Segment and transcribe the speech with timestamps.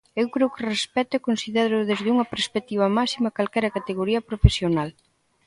[0.21, 4.89] Eu creo que respecto e considero desde unha perspectiva máxima calquera categoría profesional.